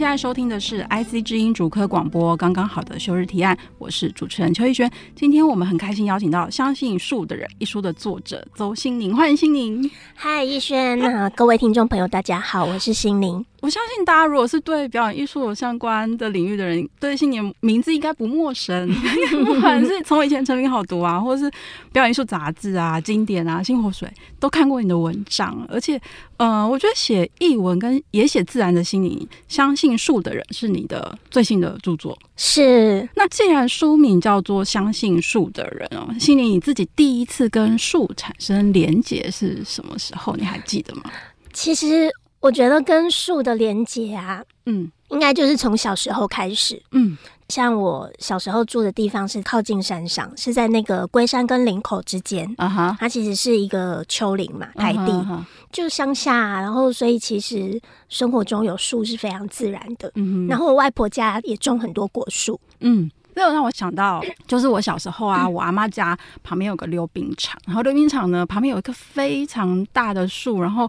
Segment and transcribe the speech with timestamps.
[0.00, 4.90] 现在收听的是 IC 之音主科广播，刚刚好的休日提案，我是主持人邱逸轩。
[5.14, 9.90] 今天我们很开心邀请到《相信树的人》一书的作者邹心宁，欢迎心宁。
[10.14, 13.44] 嗨，逸轩，那各位听众朋友，大家好，我是心宁。
[13.60, 18.90] 我相信大家如果是对表演艺术有相关的领域的人，对心宁名字应该不陌生。
[19.44, 21.52] 不管是从以前成名好读啊，或者是
[21.92, 25.62] 表演艺术杂志啊、经典啊、星火水，都看过你的文章。
[25.68, 26.00] 而且，
[26.38, 32.18] 呃，我觉得写译文跟也写自然的心宁，相信树的人是你的最新的著作。
[32.36, 33.08] 是。
[33.14, 40.34] 那既然书名叫做《相信树的人》哦，心里你自己第一次跟树产生连结是什么时候？
[40.36, 41.02] 你还记得吗？
[41.52, 42.10] 其实。
[42.40, 47.14] 我觉得跟树的连结啊，嗯，应该就是从小时候开始，嗯，
[47.50, 57.78] 像我小时候住的地方是靠近山上，是在那个龟山跟林口之间，啊哈，它其实是一个丘陵嘛，台地，就乡下，然后所以其实
[58.08, 70.88] 生活中有树是非常自然的，嗯，然后我外婆家也种很多果树，嗯，这让我想到，就是我小时候啊，我阿妈家旁边有个溜冰场，然后溜冰场呢旁边有一棵非常大的树，然后。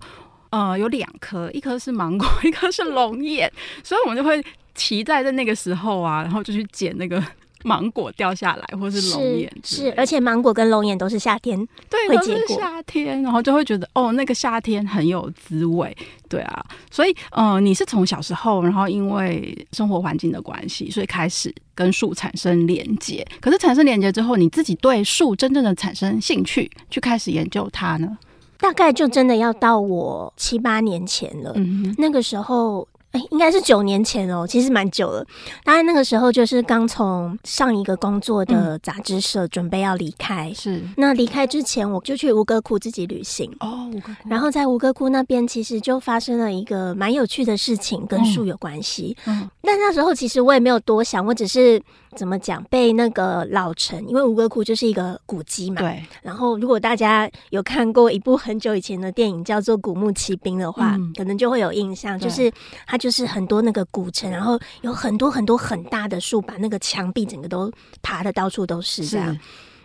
[0.51, 3.49] 呃，有两棵，一棵是芒果， 一棵是龙眼，
[3.85, 4.43] 所以我们就会
[4.75, 7.23] 骑在在那个时候啊，然后就去捡那个
[7.63, 11.55] 芒果掉下来，或是龙眼是，是，而且芒果跟龙眼都是夏天
[11.87, 15.95] 对，都是夏天，然后就会觉得哦，那个夏天很有滋味，
[16.27, 28.17] 对啊，所以呃，你是从小时候，然后因为生活环境的关系，所以开始跟树产生连接，可是产生连接之后，你自己对树真正的产生兴趣，去开始研究它呢？
[28.57, 32.87] 大概就真的要到我七八年前了，嗯，那个时候。
[33.11, 35.25] 哎、欸，应该是九年前哦，其实蛮久了。
[35.63, 40.81] 当然那个时候就是刚从上一个工作的杂志社准备要离开，是。
[40.97, 44.29] 那离开之前，我就去吴哥窟自己旅行哦，吴哥窟。
[44.29, 49.15] 然后在吴哥窟那边，其实就发生了一个蛮有趣的事情，跟树有关系。
[49.25, 49.49] 嗯。
[49.63, 51.81] 但那时候其实我也没有多想，我只是
[52.15, 55.81] 怎么讲，被那个老城，因为吴哥窟就是一个古迹嘛。
[55.81, 56.01] 对。
[56.21, 62.49] 然后如果大家有看过一部很久以前的电影叫做《古墓奇兵》的话，嗯，可能就会有印象，就是
[62.87, 63.01] 它。
[63.01, 67.71] 就是很多那个古城，然后有很多很多很大的树，把那个墙壁整个都
[68.03, 69.35] 爬的到处都是这样。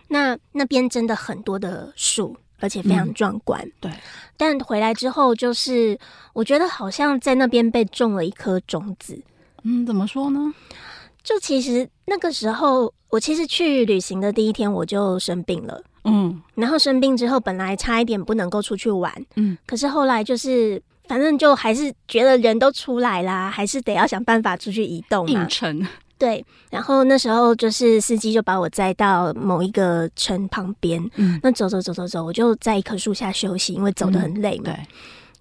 [0.07, 3.59] 那那边真的很多的树，而且非常壮观。
[3.65, 3.71] 嗯。
[3.81, 3.91] 对，
[4.37, 5.97] 但回来之后，就是
[6.33, 9.19] 我觉得好像在那边被种了一颗种子。
[9.67, 10.53] 嗯，怎么说呢？
[11.21, 15.83] 就其实那个时候，我其实去旅行的第一天我就生病了。
[16.05, 19.13] 嗯，然后生病之后，本来差一点不能够出去玩。
[19.35, 20.81] 嗯，可是后来就是。
[21.07, 25.47] 反正就还是觉得人都出来啦，还是得要想办法出去移动嘛。
[25.61, 25.87] 硬。
[26.17, 31.01] 对，然后那时候就是司机就把我载到某一个城旁边。
[31.15, 34.65] 嗯，那走走走走走，我就在一棵树下休息，因为走得很累嘛。
[34.65, 34.75] 对。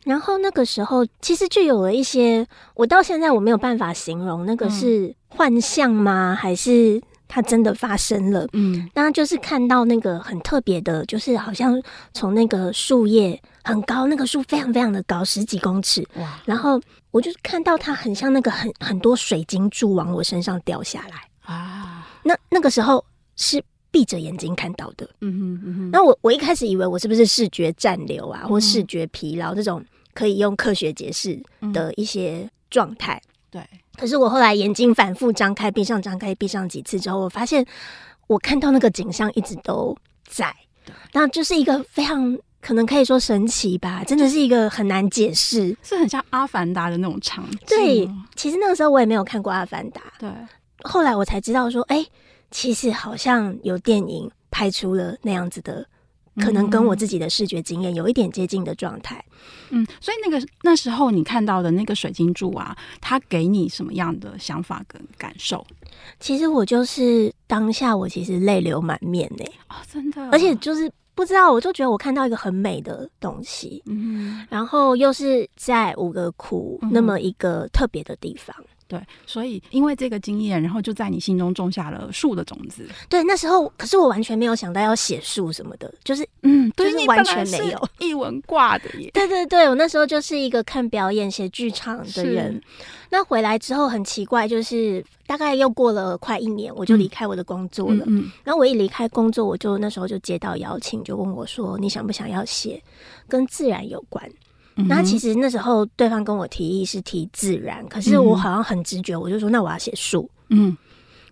[0.06, 6.34] 然后那个时候其实就有了一些，我到现在我没有办法形容那个是幻象吗？
[6.34, 8.46] 还是它真的发生了？
[8.52, 11.82] 嗯，那就是看到那个很特别的，就是好像
[12.14, 13.38] 从那个树叶。
[13.66, 16.00] 很高，那个树非常非常的高，十几公尺。
[16.18, 16.40] 哇！
[16.44, 16.80] 然后
[17.10, 22.06] 我就看到它很像那个很很多水晶柱往我身上掉下来啊。
[22.22, 25.04] 那那个时候是闭着眼睛看到的。
[25.20, 25.90] 嗯哼嗯哼。
[25.90, 29.84] 那我我一开始以为我是不是视觉暂留啊，或视觉疲劳这种
[30.16, 31.38] 可以用科学解释
[31.72, 33.20] 的一些状态。
[33.50, 33.62] 对。
[33.96, 37.64] 可是我后来眼睛反复张开、闭上、张开、闭上几次之后，我发现
[38.26, 39.96] 我看到那个景象一直都
[40.26, 40.52] 在。
[41.12, 42.36] 那就是一个非常。
[42.58, 47.58] 可能可以说神奇吧，真的是一个很难解释，是很像阿凡达的那种场景。
[47.68, 50.00] 对，其实那个时候我也没有看过阿凡达。
[50.18, 50.28] 对，
[50.82, 52.10] 后来我才知道说，哎、欸，
[52.50, 55.86] 其实好像有电影拍出了那样子的，
[56.40, 59.24] 可能跟我自己的视觉经验有一点接近的状态。
[59.70, 65.66] 嗯，所以那个那时候你看到的那个水晶柱啊，它给你什么样的想法跟感受？
[66.20, 69.52] 其实我就是当下，我其实泪流满面呢、欸。
[69.68, 70.90] 哦，真的，而且就是。
[71.16, 78.54] 不知道，我就觉得我看到一个很美的东西，嗯，然后又是在五个窟那么一个特别的地方，
[78.88, 82.88] 对，所以因为这个经验，然后就在你心中种下了树的种子。
[83.08, 89.10] 对，那时候可是我完全没有想到要写树什么的，就是嗯，对，就是完全没有 一文挂的耶。
[89.12, 92.62] 对对对，我那时候就是一个看表演、写剧场的人。
[93.10, 98.04] 那回来之后很奇怪，就是大概又过了快一年，我就离开我的工作了。
[98.06, 102.82] 嗯，然后我一离开工作，我就那时候就接到邀请，就问我说：“你想不想要写
[103.28, 104.28] 跟自然有关？”
[104.88, 110.76] 那其实那时候对方跟我提议是提自然，可是我好像很直觉，我就说：“那我要写树。”嗯，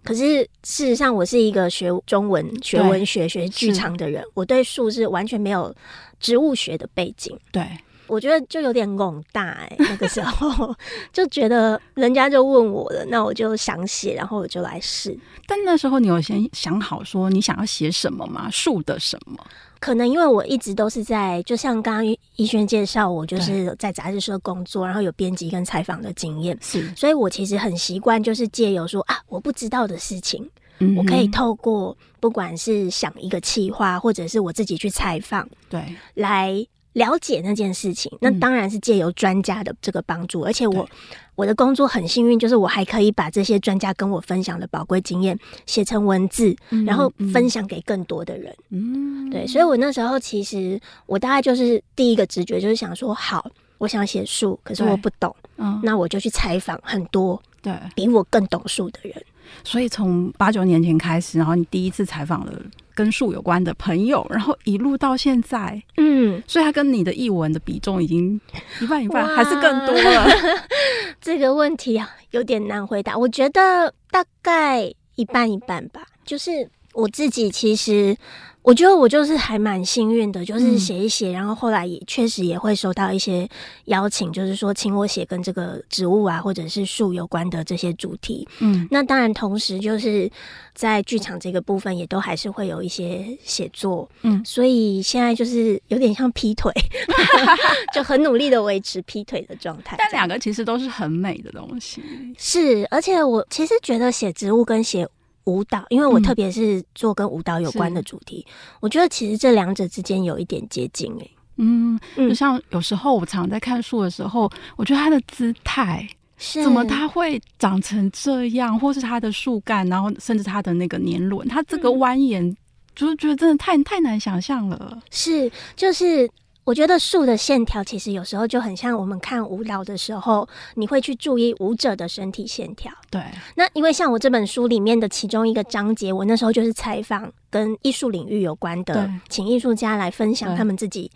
[0.03, 5.75] 可是事实上我是一个学中文、学文学、学剧场的人，我对树是完全没有
[6.19, 7.39] 植物学的背景。
[7.53, 7.67] 对。
[8.07, 10.77] 我觉得就有点懵大哎、欸，那个时候
[11.11, 15.19] 就觉得人家就问我了，那我就想写，然后我就来试。
[15.47, 18.47] 但那时候你有先想好说你想要写什么吗？
[18.51, 19.43] 树的什么？
[19.85, 30.49] 可能因为我一直都是在，就像刚刚怡轩介绍，我就是在杂志社工作，然后有编辑跟采访的经验，是，所以我其实很习惯，就是借由说啊，我不知道的事情，
[30.79, 35.85] 嗯、我可以透过不管是想一个企划，或者是我自己去采访，对，
[36.15, 36.67] 来。
[36.95, 40.89] 了解那件事情，那当然是借由专家的这个帮助，嗯、而且我
[41.35, 48.55] 我的工作很幸运，就是我还可以把这些专家跟我分享的宝贵经验写成文字，嗯，然后分享给更多的人。
[48.71, 57.73] 嗯，对，所以我那时候其实我大概就是第一个直觉就是想说，好，我想写书，可是我不懂，嗯，那我就去采访很多对。
[57.95, 59.15] 比我更懂书的人。
[59.63, 62.53] 所以从八九年前开始，然后你第一次采访了
[62.95, 68.41] 跟树有关的朋友，然后一路到现在，嗯，所以他跟你的译文的比重已经
[68.81, 70.27] 一半一半，还是更多了。
[71.21, 73.17] 这个问题啊，有点难回答。
[73.17, 74.83] 我觉得大概
[75.17, 76.03] 一半一半吧。
[76.25, 78.17] 就是我自己其实。
[78.65, 83.47] 我觉得我就是还蛮幸运的，就是写一写，然后后来也确实也会收到一些
[83.85, 88.49] 邀请，就是说请我写跟这个植物啊或者是树有关的这些主题。
[88.61, 90.31] 嗯，那当然同时就是
[90.75, 94.09] 在剧场这个部分也都还是会有一些写作。
[94.23, 96.73] 嗯，所以现在就是有点像劈腿，
[97.93, 99.97] 就很努力的维持劈腿的状态。
[99.99, 102.03] 但两个其实都是很美的东西。
[102.39, 105.07] 是，而且我其实觉得写植物跟写。
[105.45, 111.31] 舞蹈，因为我特别是做跟舞蹈有关的主题，嗯、我觉得其实这两者之间有一点接近诶、欸。
[111.57, 122.57] 嗯，就像有时候我常在看树的时候，我觉得它的姿态是怎么它会长成这样，或是它的树干，然后甚至它的那个年轮，它这个蜿蜒、嗯，
[122.95, 125.01] 就是觉得真的太太难想象了。
[125.11, 126.29] 是，就是。
[126.65, 132.91] 我觉得树的线条其实有时候就很像我们看舞蹈的时候，你会去注意舞者的身体线条。
[133.11, 133.23] 对，
[133.57, 141.11] 那因为像我这本书里面的其中一个章节，我那时候就是采访跟艺术领域有关的，请艺术家来分享他们自己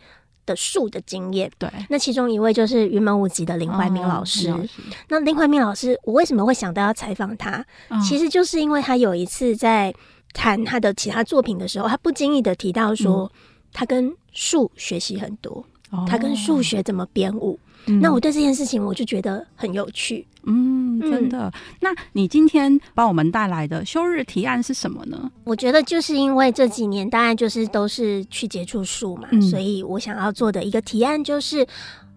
[0.45, 1.51] 的树的经验。
[1.59, 4.51] 对，那其中一位就是云门舞集的林怀民老师。
[4.51, 4.61] 哦、
[5.09, 7.99] 那林怀民老师，我为什么会想到要采访他、哦？
[8.07, 9.95] 其实就是因为他有一次在
[10.35, 13.33] 谈他的其他作品的时候，他不经意的提到说。
[13.35, 15.65] 嗯他跟树学习很多，
[16.07, 17.59] 他跟数学怎么编舞。
[17.87, 20.27] 哦，那我对这件事情我就觉得很有趣。
[20.45, 21.53] 嗯，真的。
[21.81, 25.31] 那你今天帮我们带来的休日提案是什么呢？
[25.45, 31.67] 我觉得就是因为这几年当然就是都是去接触树嘛，嗯，所以我想要做的一个提案就是，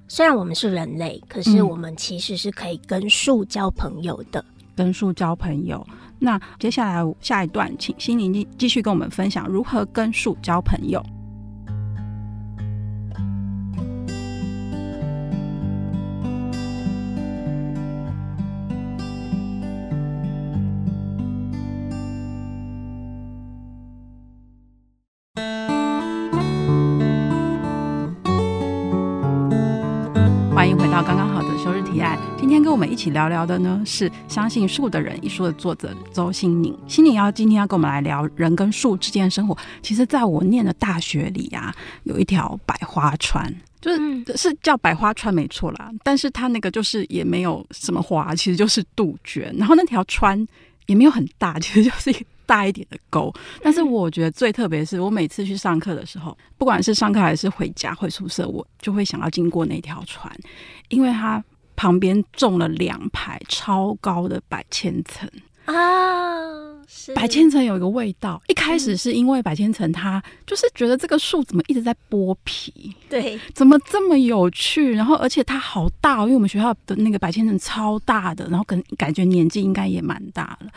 [0.07, 4.44] 虽然我们是人类，可是我们其实是可以跟树交朋友的。
[4.75, 5.86] 跟树交朋友。
[6.19, 11.01] 那接下来下一段，请心灵继继续跟我们分享如何跟树交朋友。
[30.92, 32.19] 到刚刚好的休日提案。
[32.38, 36.78] 今天跟我们一起聊聊的呢，是《相信树的人》一书的作者周新宁。
[36.86, 39.57] 新宁要今天要跟我们来聊人跟树之间的生活。
[39.81, 45.90] 其实，在我念的大学里啊，有一条百花川，就是、嗯、是叫百花川没错啦。
[46.04, 49.50] 但是它那个就是也没有什么花，其实就是杜鹃。
[49.57, 50.45] 然后那条川
[50.88, 52.26] 也没有很大，其实就是一个。
[52.45, 60.36] 大一点的沟，但是我觉得最特别的是，我每次去上课的时候，不管是上课还是回家回宿舍，我就会想要经过那条船，
[60.90, 61.44] 因为它
[61.76, 65.30] 旁边种了两排超高的百千层。
[65.66, 66.81] 啊。
[67.16, 74.94] 百千层有一个味道，一开始是因为百千层它就是觉得这个树怎么一直在剥皮，对，怎么这么有趣？
[74.94, 80.68] 然后而且它好大哦，因为我们学校的那个百千层超大的，然后跟感觉年纪应该也蛮大了。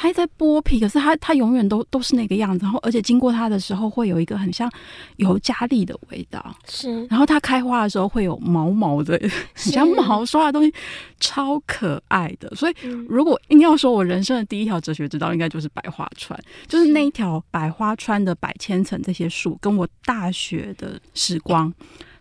[0.00, 4.70] 它在剥皮，可是它它永远都都是那个样子，然后而且经过它的时候会有一个很像
[5.16, 7.04] 尤加利的味道，是。
[7.06, 9.18] 然后它开花的时候会有毛毛的，
[9.54, 10.72] 很像毛刷的东西，
[11.18, 12.48] 超可爱的。
[12.54, 12.74] 所以
[13.08, 21.72] 如果硬要说我人生的第一条哲学之道，应该就是百花川，就是那一条百花川的百千层这些树，跟我大学的时光。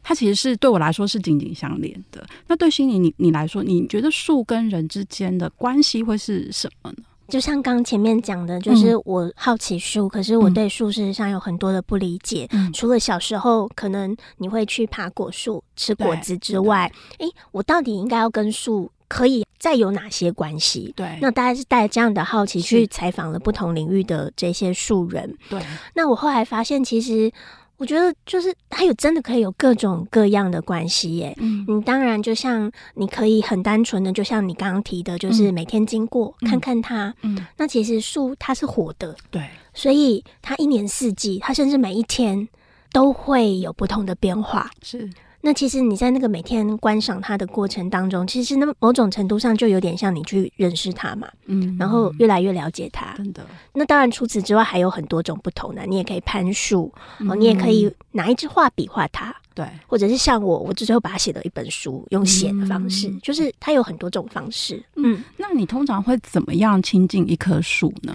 [0.01, 2.25] 它其实是对我来说是紧紧相连的。
[2.47, 7.03] 那对心怡你你来说，你觉得树跟人之间的关系会是什么呢？
[7.27, 12.47] 就像刚前面讲的，就是我好奇树，嗯、可是我对树事实上有很多的不理解。
[12.51, 20.93] 嗯、除了小时候可能你会去爬果树吃果子之外，诶，我到底应该要跟树可以再有哪些关系？
[20.95, 25.37] 对，那大家是带着这样的好奇去采访了不同领域的这些树人。
[25.49, 25.61] 对，
[25.93, 27.31] 那我后来发现其实。
[27.79, 31.31] 我觉得就是还有真的可以有各种各样的关系耶。
[31.37, 37.13] 嗯，你当然就像你可以很单纯的，就像你刚刚提的，就是每天经过、嗯、看看它。
[37.21, 42.47] 嗯，那其实树它是活的，对，所以它一年四季，它甚至每一天
[42.91, 44.71] 都会有不同的变化。
[44.81, 45.07] 是。
[45.41, 53.13] 那其实你在那个每天观赏它的过程当中，其实那某种程度上就有点像你去认识它嘛，嗯，然后越来越了解它。
[53.15, 53.45] 真的。
[53.73, 56.91] 那当然除此之外还有很多种不同的，你也可以攀树，
[57.29, 64.83] 哦，你也可以拿一支画笔画它，对，或者是像我，我最后把它写了一本书，用写的方式，就是它有很多种方式。
[64.95, 68.13] 嗯，那你通常会怎么样亲近一棵树呢？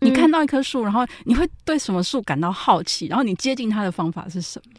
[0.00, 3.06] 你看到一棵树，然后你会对什么树感到好奇？
[3.06, 4.72] 然后你接近它的方法是什么？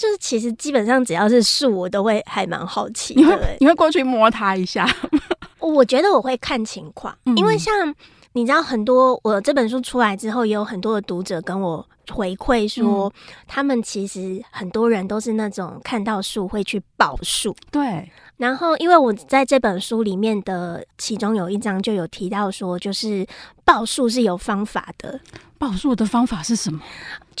[0.00, 3.12] 就是其实基本上只要是树，我都会还蛮好奇。
[3.14, 4.88] 你会你会过去摸它一下？
[5.60, 7.94] 我觉得我会看情况，嗯、因为像
[8.32, 13.12] 你知道，很多我这本书出来之后，也有很多的读者跟我回馈说，嗯、
[13.46, 17.54] 他们其实很多人都是那种看到树会去抱树。
[17.70, 18.10] 对。
[18.38, 23.26] 然后，因为我在这本书里面的其中有一章就有提到说，就是
[23.66, 25.20] 抱树是有方法的。
[25.58, 26.80] 抱树的方法是什么？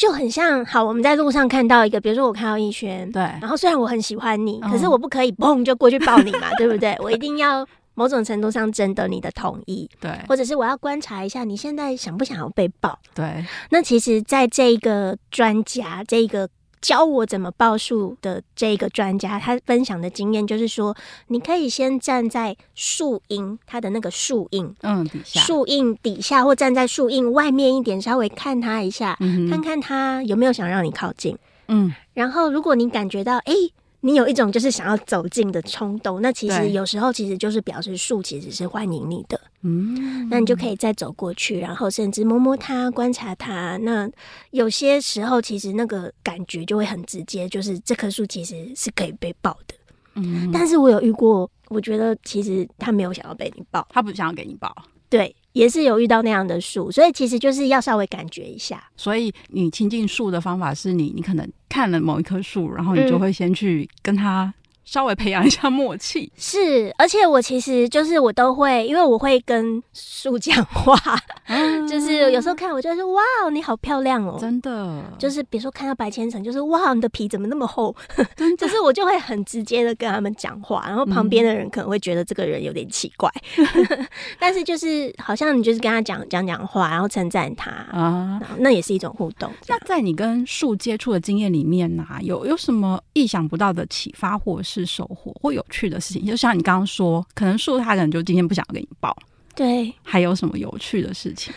[0.00, 6.96] 就很像，好，我们在路上看到一个，比如说我看到逸轩，对，然后虽然我很喜欢你，可是我不可以嘣就过去抱你嘛， 对不对？
[7.00, 13.44] 我一定要某种程度上征得你的同意，对，或者是我要观察一下你现在想不想要被抱，对。
[13.68, 16.48] 那其实，在这一个专家，这个。
[16.80, 20.96] 教我怎么报数的这个专家，他分享的经验就是说，
[21.28, 31.36] 你可以先站在树荫，它的那个树荫，嗯，底下，树荫底下，或站在树荫外面一点，稍微看它一下，嗯、看看它有没有想让你靠近，
[31.68, 33.72] 嗯，然后如果你感觉到，哎、欸。
[34.02, 43.76] 你有一种就是想要走近的冲动，那其实有时候其实就是表示树其实是欢迎你的，嗯，那你就可以再走过去，然后甚至摸摸它，观察它。
[43.78, 44.10] 那
[44.52, 49.74] 有些时候其实那个感觉就会很直接，就是这棵树其实是可以被抱的，
[50.14, 50.50] 嗯。
[50.52, 54.74] 但是我有遇过，我觉得其实他没有想要被你抱，他不想要给你抱，
[55.08, 55.34] 对。
[55.52, 58.82] 也是有遇到那样的树，所以其实就是要稍微感觉一下。
[58.96, 64.52] 所以你亲近树的方法是你，你可能看了某一棵树，然后你就会先去跟它。
[64.90, 66.32] 稍微培养一下默契。
[66.36, 70.98] 是，而且我其实就是我都会，因为我会跟树讲话，
[71.46, 77.94] 嗯、 就是有时候看我就说哇，你好漂亮哦，真的，就是比如说看到白千层，就是哇，你的皮怎么那么厚，
[78.58, 84.08] 就是我就会很直接的跟他们讲话，然后旁边的人可能会觉得这个人有点奇怪，嗯、
[84.40, 89.52] 但是就是好像你就是跟他讲讲讲话，然后称赞他啊，那也是一种互动。
[89.68, 94.79] 那在你跟树接触的经验里面呢、啊，有有什么意想不到的启发，或是？
[94.80, 99.16] 是收获或有趣的事情，就像你刚刚说，可能树他可能就今天不想给你报，
[99.54, 101.52] 对，还有什么有趣的事情？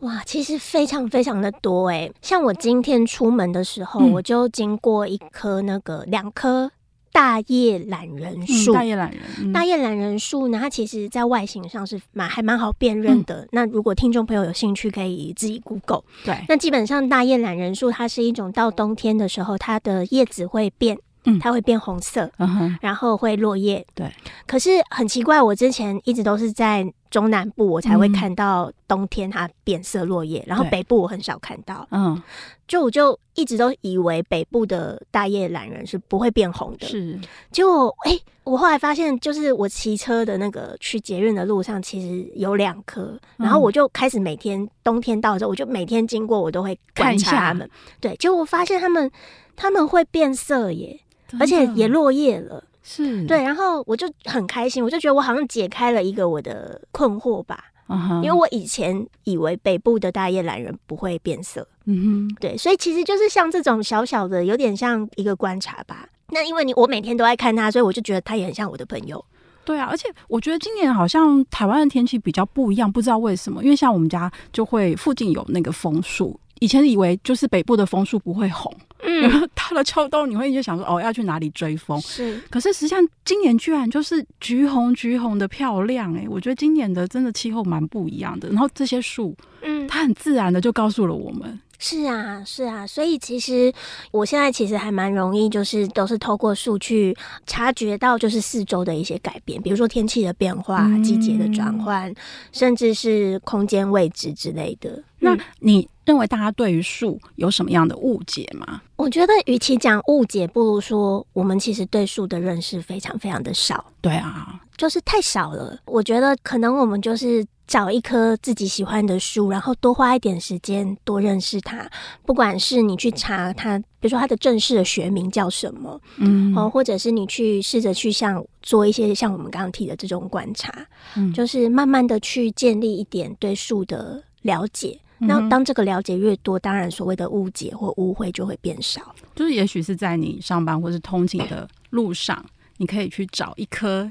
[0.00, 6.70] 哇，其实非常非常的多哎，像我今天出门的时候，嗯、我就经过一棵那个两棵
[7.12, 13.42] 大叶懒人树，大叶懒人，大叶懒人树呢，它其实在外形上是蛮还蛮好辨认的。
[13.42, 16.02] 嗯、那如果听众朋友有兴趣，可以自己 Google。
[16.24, 20.96] 对，那基本上大叶懒人树它是一种到冬天的时候，它的叶子会变。
[21.24, 23.84] 嗯，它会变红色，嗯，然后会落叶。
[23.94, 24.10] 对，
[24.46, 31.86] 可是很奇怪，我之前一直都是在中南部，我才会看到冬天它变色落叶，然后北部我很少看到。
[31.90, 32.20] 嗯，
[32.66, 36.86] 就我就一直都以为北部的大叶懒人是不会变红的。
[36.86, 37.18] 是，
[37.50, 47.68] 结果哎，我后来发现，就是我骑车的那个去捷运的路上，其实有两棵，然后我就开始每天冬天到的时候，我就每天经过，我都会观察它们。
[48.00, 49.10] 对，结果我发现它们
[49.54, 50.98] 他们会变色耶。
[51.38, 58.22] 而且也落叶了，是对，然后我就很开心，我就觉得我好像解开了一个我的困惑吧，uh.
[58.22, 66.08] 因为我以前以为北部的大叶懒人不会变色，嗯哼，对，所以其实就是像这种小小的，有点像一个观察吧。
[66.32, 69.24] 那因为你我每天都爱看它，所以我就觉得它也很像我的朋友。
[69.64, 73.62] 对啊，而且我觉得今年好像台湾的天气比较不一样，不知道为什么。
[73.62, 82.00] 因为像我们家就会附近有那个枫树，以前以为就是北部的枫树不会红，嗯，然后到了秋冬你会就想说哦，要去哪里追风？
[82.00, 88.48] 是，可是实际上今年居然就是橘红橘红的漂亮哎、欸，我觉得今年的真的气候蛮不一样的。
[88.50, 91.58] 然后这些树，嗯，它很自然的就告诉了我们。
[91.82, 93.72] 是啊，是啊，所以其实
[94.12, 102.14] 我现在其实还蛮容易，就是都是透过数去察觉到，就是四周的一些改变，比如说天气的变化、嗯、季节的转换，
[102.52, 105.02] 甚至是空间位置之类的。
[105.18, 108.82] 那你认为大家对于树有什么样的误解吗？
[108.96, 113.82] 我觉得，与其讲误解，不如说我们其实对树的认识非常非常的少。
[114.02, 115.78] 对啊，就是太少了。
[115.86, 117.42] 我觉得可能我们就是。
[117.70, 121.88] 找一棵自己喜欢的树，然后多花一点时间多认识它。
[122.26, 130.84] 不管是你去查它，比如说它的正式的学名叫什么，嗯，哦，或者是你去试着去像做一些像我们刚刚提的这种观察，
[131.14, 134.98] 嗯，就是慢慢的去建立一点对树的了解。
[135.20, 139.14] 嗯、那当这个了解越多，当然所谓的误解或误会就会变少。
[139.36, 142.44] 就是也许是在你上班或是通勤的路上，
[142.78, 144.10] 你可以去找一棵。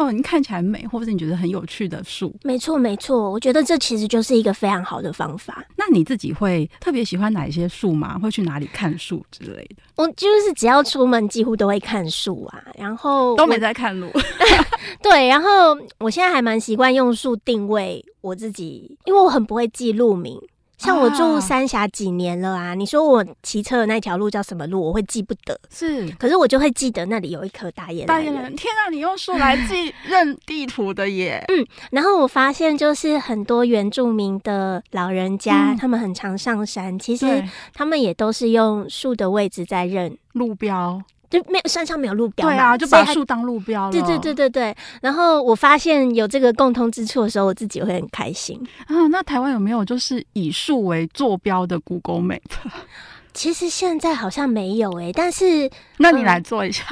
[0.00, 5.62] 哦，你看起来美，或者是你觉得很有趣的树，没错没错，我觉得这其实就是一个非常好的方法。
[5.76, 8.18] 那你自己会特别喜欢哪一些树吗？
[8.18, 9.82] 会去哪里看树之类的？
[9.96, 14.10] 我就是只要出门，几乎都会看树啊，然后都没在看路。
[15.02, 20.40] 对，然后我现在还蛮习惯用树定位我自己，因为我很不会记路名。
[20.80, 25.58] 像我住三峡几年了啊，你说我骑车的那条路叫什么路，我会记不得。
[25.68, 28.06] 是，可是我就会记得那里有一棵大叶。
[28.06, 31.44] 大叶兰，天啊，你用树来记 认地图的耶。
[31.48, 37.44] 嗯，然后我发现就是很多原住民的老人家，嗯、他们很常上山，其实
[37.74, 41.00] 他们也都是用树的位置在认路标。
[41.30, 43.92] 就没有山上没有路标，对啊，就把树当路标了。
[43.92, 44.76] 对对对对对。
[45.00, 49.06] 然后我发现有这个共通之处的时候，我自己会很开心啊。
[49.06, 52.40] 那台湾有没有就是以树为坐标的 Google Map？
[53.40, 56.84] 其实现在好像没有哎、欸，但是那你来做一下。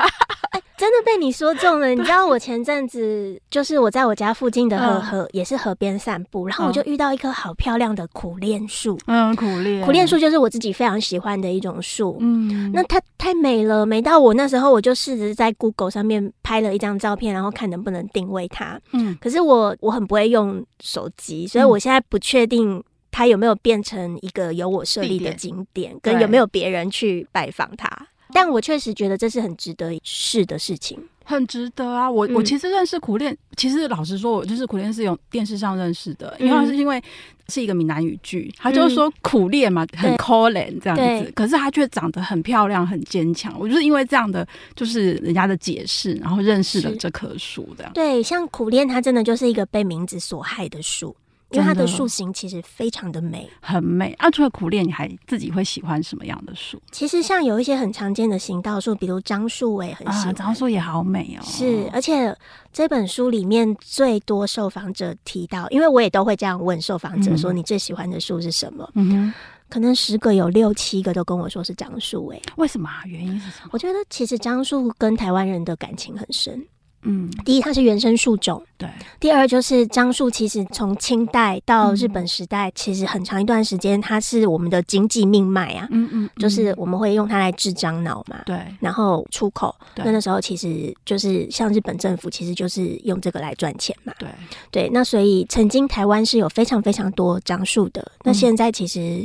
[0.55, 8.97] 嗯 真的被你说中了， 你知道我前阵子就是我在我家附近的河河、嗯、也是河边散步，然后我就遇到一棵好漂亮的苦楝树。
[9.09, 12.17] 嗯，苦楝，苦楝树就是我自己非常喜欢的一种树。
[12.21, 18.81] 嗯，那它太美了，美到我那时候我就试着在 Google 上面拍了一张照片，然后看能不能定位它。
[18.93, 27.91] 嗯，可是我我很不会用手机，所以我现在不确定它有没有变成一个由我设立的景点，点跟有没有别人去拜访它。
[28.35, 32.11] 但我确实觉得这是很值得试的事情，很值得啊！
[32.11, 37.03] 我、嗯、我其实认识苦练，其实老实说，我就是苦练是用电视上认识的，因为是因为
[37.49, 43.59] 是一个闽南语剧，他就是说苦练嘛，嗯、很可怜这样子，可是他却长得很漂亮，很坚强。
[43.59, 47.91] 我就是因为这样的，就是人家的解释，然后认识了这棵树这样。
[47.95, 51.17] 对，像苦练，它真的就是一个被名字所害的树。
[51.51, 54.13] 因为它的树形其实非常的美，很美。
[54.19, 56.81] 啊，除了苦楝，你还自己会喜欢什么样的树？
[56.93, 60.35] 其实像有一些很常见的行道树，比如樟树，我也很喜欢。
[60.35, 61.43] 樟树也好美哦。
[61.43, 62.37] 是，而且
[62.73, 69.35] 这本书里面最多受访者提到，因为我也都会这样问受访者说：“你最喜欢的树是什么？”嗯哼，
[69.71, 72.27] 可能十个有六七个都跟我说是樟树。
[72.29, 73.03] 哎，为什么啊？
[73.07, 73.71] 原因是什么？
[73.73, 76.63] 我觉得其实樟树跟台湾人的感情很深。
[77.03, 78.89] 嗯，第一，它是原生树种，对。
[79.21, 85.87] 第二，就是樟树，其实从清代到日本时代，嗯、其实很长一段时间，它是我们的经济命脉啊。
[85.91, 88.59] 嗯，嗯嗯，就是我们会用它来制樟脑嘛，对。
[88.81, 94.13] 然后出口，对那那时候其实就是像日本政府，其实就是用这个来赚钱嘛。
[94.19, 94.29] 对
[94.71, 99.25] 对，那所以曾经台湾是有非常非常多樟树的，那现在其实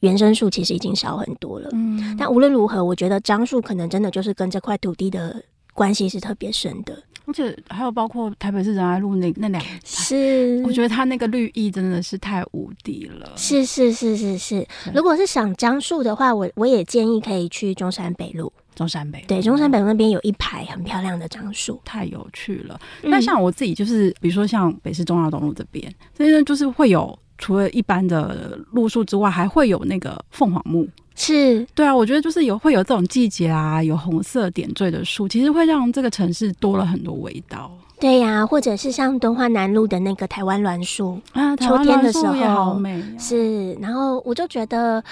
[0.00, 1.68] 原生树其实已经少很多了。
[1.72, 5.42] 嗯，但无论如何，我觉得樟树可能真的就是跟这块土地的
[5.74, 6.96] 关系是特别深的。
[7.28, 13.30] 而且还有包括台北市仁爱路那那两，是我觉得它那个绿意真的是太无敌了。
[13.36, 18.50] 是是是是是，如果是赏樟树的话，我我也建议可以去中山北路。
[18.74, 22.80] 中山北路对，中山北路那边有一排很漂亮的樟树，太有趣了。
[23.02, 30.88] 那、嗯、像我自己就是，比如说像北市忠孝东路这边，这边就是会有除了一般的路树之外，还会有那个凤凰木。
[31.18, 37.70] 是对啊，我觉得就是有会有这种季节啊，有红色点缀的树，其实会让这个城市多了很多味道。
[37.98, 43.18] 对呀、啊，或者是像敦化南路的那个台湾栾树啊，秋天的时候也好美、啊。
[43.18, 45.02] 是，然后我就觉得，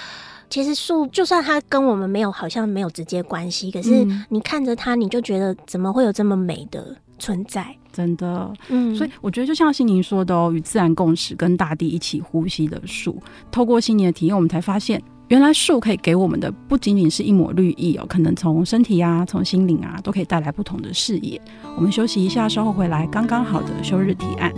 [0.49, 7.67] 其实树就算它跟我们没有好像没有直接关系，可是你看着它，你就觉得怎么会有这么美的存在？
[7.91, 15.01] 真的，嗯，所以我觉得就像心宁说的哦，与自然共识，跟大地一起呼吸的树，透过心宁的体验，我们才发现。
[15.29, 21.41] 原来树可以给我们的不仅仅是一抹绿意哦，可能从身体啊，从心灵啊，都可以带来不同的视野。
[21.75, 24.53] 我们休息一下，稍后回来，刚刚好的休日提案。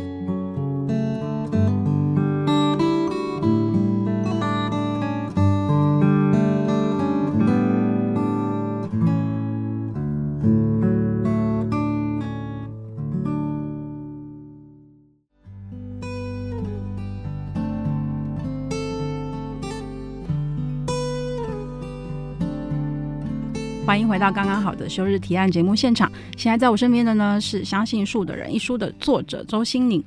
[23.90, 26.12] 欢迎回到刚刚好的休日提案节目现场。
[26.38, 30.00] 现在在我身边的呢是《相信树的人》一书的作者周心宁。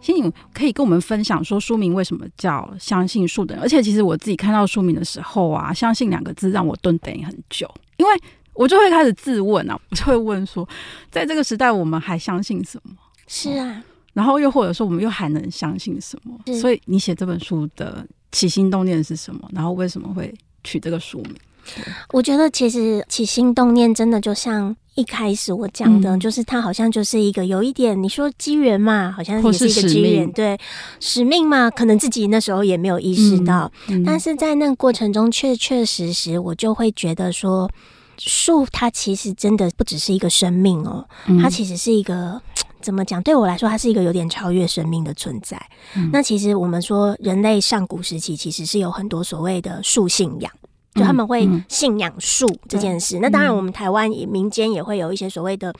[0.00, 3.62] 心宁可以跟我们分享说书名为什么叫《相信树的人》？
[3.64, 8.12] 而且其实我自己看到书名的时候啊，“相信”两个字让我顿等很久，因为
[8.54, 10.68] 我就会开始自问啊， 我就会问说，
[11.08, 12.96] 在这个时代我们还相信什么？
[13.28, 16.36] 是啊，然后又或者说我们又还能相信什么？
[16.60, 19.48] 所以你写这本书的起心动念是什么？
[19.52, 21.36] 然后为什么会取这个书名？
[22.12, 30.58] 我觉得其实起心动念真的就像一开始我讲的，嗯、就是它好像就是一个有一点你说机缘嘛，好像也是一个机缘，对，
[31.00, 37.70] 使命嘛，可能自己那时候也没有意识到，嗯嗯、但是在那个过程中确确实实我就会觉得说，
[38.18, 42.40] 树它其实真的不只是一个生命哦，嗯、它其实是一个
[42.82, 43.22] 怎么讲？
[43.22, 45.60] 对我来说，它是一个有点超越生命的存在。
[45.96, 50.52] 嗯、那其实我们说人类上古时期其实是有很多所谓的树信仰。
[50.94, 55.72] 就他们会信仰树这件事，那当然我们台湾也民间也会有一些所谓的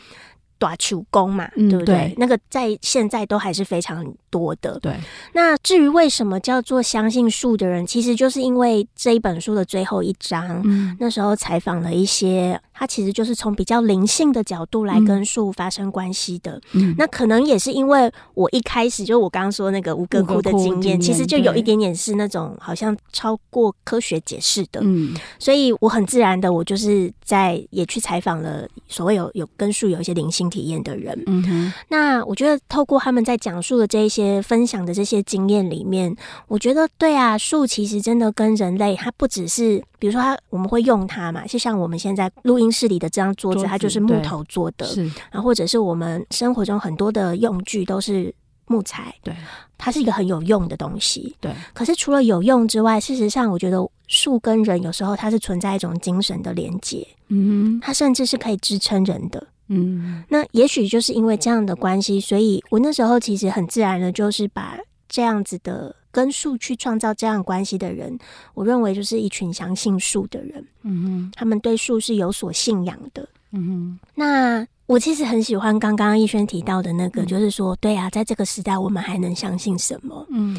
[0.59, 1.95] 短球公嘛，嗯、对不对？
[1.95, 4.79] 对，那个在现在都还是非常多的。
[4.81, 4.97] 对，
[5.33, 12.61] 那至于为什么叫做相信树的人，其实就是因为这一本书的最后一章，嗯、那时候采访了一些。
[12.79, 16.61] 他其实就是从比较灵性的角度来跟树发生关系的。
[16.75, 24.81] 嗯，那可能也是因为我一开始就我刚刚说那个吴哥窟的经验，其实就有一点点是那种好像超过科学解释的。
[24.85, 31.21] 嗯，所以我很自然的，我就是在也去采访了所谓有有跟树有一些灵性体验的人。
[31.27, 36.15] 嗯哼，那我觉得透过他们在讲述的这一些分享的这些经验里面，
[36.47, 39.83] 我觉得对啊，树其实真的跟人类，它不只是。
[40.01, 44.87] 比如说，它我们会用它嘛，就像我们现在录音室里的这张桌子，它就是木头做的。
[44.87, 45.03] 是，
[45.33, 48.33] 然后或者是我们生活中很多的用具都是
[48.67, 49.13] 木材。
[49.25, 49.35] 对，
[49.77, 51.35] 它是一个很有用的东西。
[51.41, 51.51] 对。
[51.75, 57.05] 可是除了有用之外，事实上，我觉得树跟人有时候它是存在一种精神的连接。
[57.27, 59.45] 嗯，它甚至是可以支撑人的。
[59.69, 64.79] 嗯，那也许就是因为这样的关系，所以我那时候其实很自然的，就是把
[65.09, 65.95] 这样子的。
[66.11, 68.19] 跟树去创造这样关系的人，
[68.55, 70.67] 我认为就是一群相信树的人。
[70.83, 73.29] 嗯哼，他们对树是有所信仰的。
[73.53, 80.27] 嗯哼，那我其实很喜欢刚刚逸轩提到的那个，就是说，对啊，在这个时代，我们还能相信什么？
[80.31, 80.59] 嗯。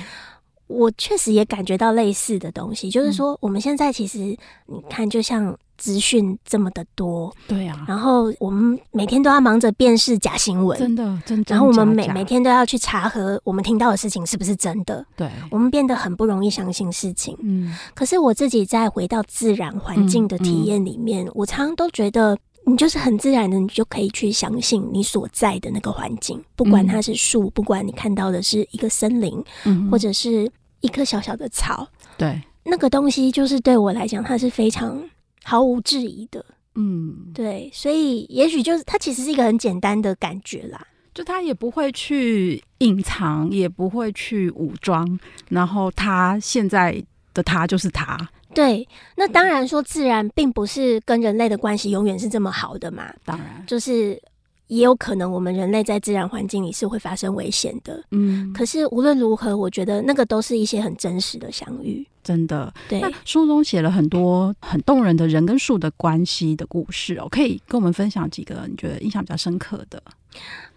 [0.67, 17.35] 我确实也感觉到类似的东西，就是说，我们现在其实你看，就像资讯这么的多，对啊，然后我们每天都要忙着辨识假新闻，真的，真的，然后我们每每天都要去查核我们听到的事情是不是真的，对，我们变得很不容易相信事情。
[17.41, 30.51] 嗯，可是我自己在回到自然环境的体验里面，我常常都觉得，你就是很自然的，你就可以去相信你所在的那个环境，不管它是树，不管你看到的是一个森林，嗯或者是。
[30.81, 31.85] 一棵小小的草，
[32.17, 34.97] 对，那个东西就是对我来讲，它是非常
[35.43, 48.17] 毫无质疑的，嗯，对，所以也许就是它其实是一个很简单的感觉啦，就他也不会去隐藏，也不会去武装，然后他现在的他就是他，
[48.53, 53.63] 对，那当然说自然并不是跟人类的关系永远是这么好的嘛，当然。
[53.67, 54.21] 就是。
[54.69, 58.01] 也有可能，我们人类在自然环境里是会发生危险的。
[58.11, 62.07] 嗯，可是无论如何，我觉得那个都是一些很真实的相遇。
[62.23, 62.99] 真的，对。
[62.99, 70.01] 那书中写了很多很动人的人跟树的关系的故事哦，可以跟我们分享几个你觉得印象比较深刻的？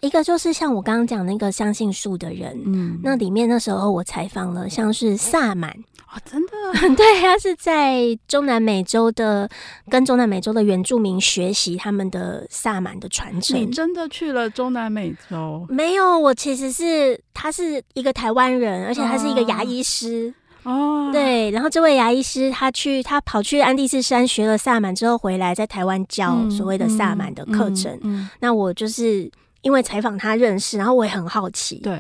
[0.01, 5.77] 一个就是像我刚刚讲那个相信树的人，嗯，那里面那时候我采访了像是萨满。
[6.15, 6.51] 哦，真的？
[6.95, 9.49] 对，他是在中南美洲的，
[9.89, 13.59] 跟中南美洲的原住民学习他们的萨满的传承。
[13.59, 15.65] 你真的去了中南美洲？
[15.71, 20.35] 没有，我其实是他是一个台湾人，而且他是一个牙医师。
[20.65, 27.91] 哦，对，然后这位牙医师他去，他跑去安第斯山学了萨满之后回来，在台湾教所谓的萨满的课程。
[27.95, 29.31] 嗯嗯嗯、那我就是
[29.63, 31.77] 因为采访他认识，然后我也很好奇。
[31.77, 31.99] 对。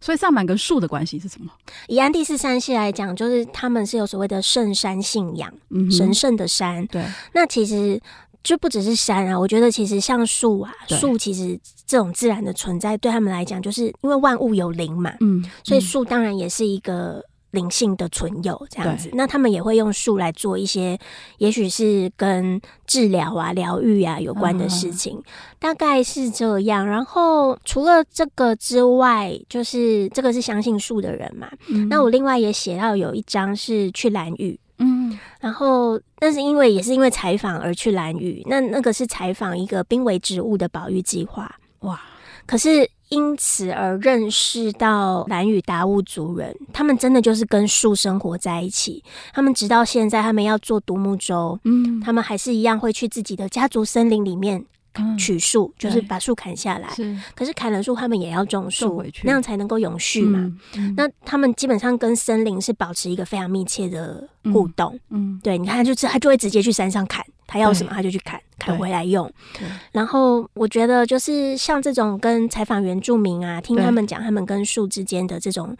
[0.00, 1.50] 所以萨满跟树的关系是什么？
[1.88, 6.86] 以安第斯山系来讲，就是他们是有所谓的圣山信仰，嗯、神圣的山。
[6.86, 8.00] 对，那其实
[8.42, 19.10] 就不只是山啊，我觉得其实像树啊，树其实这种自然的存在，对他们来讲，就是因为万物有灵嘛，嗯，所以树当然也是一个灵性的存有这样子。
[19.12, 20.98] 那他们也会用树来做一些，
[21.38, 25.24] 也许是跟治疗啊、疗愈啊有关的事情，嗯，
[25.58, 26.86] 大概是这样。
[26.86, 31.50] 然后除了这个之外，就是这个是相信树的人嘛。
[31.68, 34.58] 嗯，那我另外也写到有一张是去蓝屿。
[34.80, 42.00] 嗯，然后那是因为也是因为采访而去蓝屿，那那个是采访一个濒危植物的保育计划，哇！
[42.46, 54.64] 可是因此而认识到兰屿达悟族人，他们真的就是跟树生活在一起，他们直到现在，他们要做独木舟，嗯，他们还是一样会去自己的家族森林里面。
[55.16, 57.16] 取树就是把树砍下来，是。
[57.36, 60.40] 可是砍了树，他们也要种树，那样才能够永续嘛。
[60.40, 64.92] 嗯嗯、那他们基本上跟森林是保持一个非常密切的互动。
[65.10, 69.28] 嗯，嗯对，你看，就是他就会直接去山上砍，他要什么他就去砍，砍回来用。
[69.90, 75.76] 然后我觉得，就是像这种跟采访原住民啊，听他们讲他们跟树之间的这种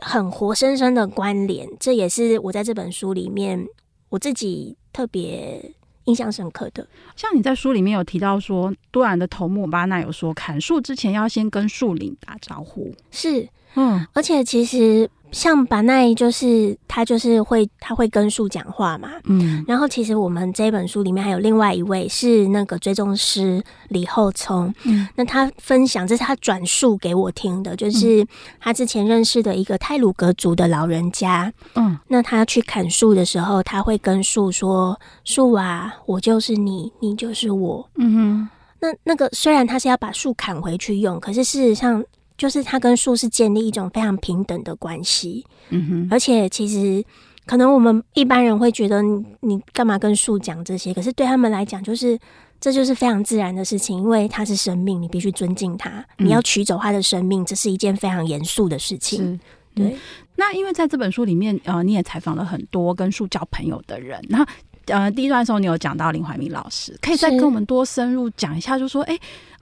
[0.00, 3.66] 很活生生的关联，这也是我在这本书里面
[4.10, 5.72] 我自己特别。
[6.06, 12.94] 印象深刻的，像你在书里面有提到说，多兰的头目巴纳有说，砍树之前要先跟树林打招呼。
[13.10, 15.08] 是，嗯，而且其实。
[15.32, 28.24] 像巴奈就是他就是会他会跟树讲话嘛，嗯，然后其实我们这本书里面还有另外一位是那个追踪师李厚聪，嗯，那他分享这是他转述给我听的，就是
[28.60, 38.48] 他之前认识的一个泰鲁格族的老人家，嗯，那他去砍树的时候，他会跟树说：“树啊，我就是你，你就是我。”嗯哼，
[38.80, 42.02] 那那个虽然他是要把树砍回去用，可是事实上。
[42.36, 47.02] 就是他跟树是建立一种非常平等的关系，嗯哼，而且其实
[47.46, 50.92] 可能我们一般人会觉得你你干嘛跟树讲这些？
[50.92, 52.18] 可是对他们来讲，就是
[52.60, 56.04] 这就是非常自然的事情，因为它是生命，你必须尊敬它。
[56.18, 59.40] 你要取走它的生命，这是一件非常严肃的事情。
[59.74, 59.86] 对。
[59.86, 59.98] 嗯，
[60.36, 64.20] 那因为在这本书里面，呃，你也采访了很多跟树交朋友的人。
[64.28, 64.46] 那
[64.86, 69.18] 呃，第一段的时候你有讲到林怀民老师，可以再跟我们多深入讲一下，就是说，哎，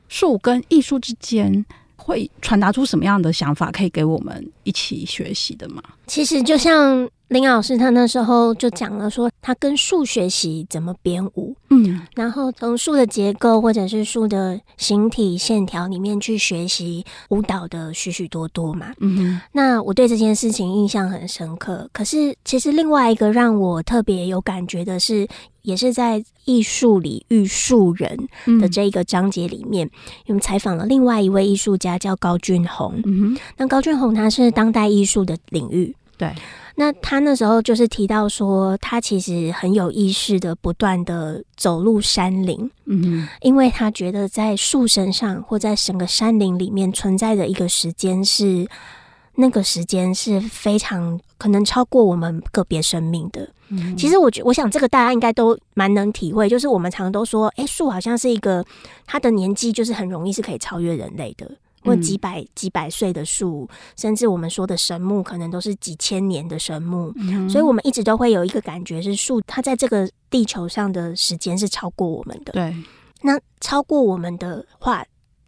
[0.09, 1.65] 树跟艺术之间。
[2.07, 5.83] 会传达出什么样的想法，可以给我们一起学习的吗？
[6.07, 21.89] 其实就像林老师他那时候就讲了，说他跟树学习怎么编舞，嗯，然后从树的结构或者是树的形体线条里面去学习舞蹈的许许多多嘛，嗯，那我对这件事情印象很深刻。
[21.93, 25.27] 可是其实另外一个让我特别有感觉的是。
[25.65, 28.29] 也是在艺术里遇树人
[28.61, 29.91] 的这一个章节里面，
[30.27, 33.01] 我们采访了另外一位艺术家，叫高俊宏。
[33.07, 36.31] 嗯哼，那高俊宏他是当代艺术的领域，对。
[36.77, 48.67] 那他那时候就是提到说，他其实很有意识的不断的走入山林，嗯，因为他觉得在树身上或在整个山林里面存在的一个时间是。
[49.37, 53.51] 那个时间是非常可能超过我们个别生命的。
[53.69, 58.65] 嗯，其实我觉我想这个大家应该都蛮能体会，就是我们常常都说，哎，树好像是一个
[59.05, 61.51] 它的年纪就是很容易是可以超越人类的，
[61.85, 67.13] 或几百几百岁的树，甚至我们说的神木可能都是几千年的神木。
[67.17, 72.53] 嗯，所以我们一直都会有一个感觉是树它在这个地球上的时间是超过我们的。
[72.53, 72.75] 对，
[73.23, 75.05] 那超过我们的话。